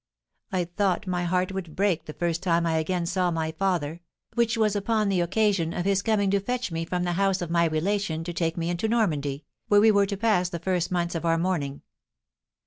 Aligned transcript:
I 0.51 0.63
thought 0.63 1.05
my 1.05 1.25
heart 1.25 1.51
would 1.51 1.75
break 1.75 2.05
the 2.05 2.13
first 2.13 2.41
time 2.41 2.65
I 2.65 2.77
again 2.79 3.05
saw 3.05 3.29
my 3.29 3.51
father, 3.51 3.99
which 4.33 4.57
was 4.57 4.75
upon 4.75 5.09
the 5.09 5.19
occasion 5.21 5.73
of 5.75 5.85
his 5.85 6.01
coming 6.01 6.31
to 6.31 6.39
fetch 6.39 6.71
me 6.71 6.85
from 6.85 7.03
the 7.03 7.13
house 7.21 7.39
of 7.39 7.51
my 7.51 7.65
relation 7.65 8.23
to 8.23 8.33
take 8.33 8.57
me 8.57 8.71
into 8.71 8.87
Normandy, 8.87 9.45
where 9.67 9.79
we 9.79 9.91
were 9.91 10.07
to 10.07 10.17
pass 10.17 10.49
the 10.49 10.57
first 10.57 10.89
months 10.91 11.13
of 11.13 11.23
our 11.23 11.37
mourning. 11.37 11.83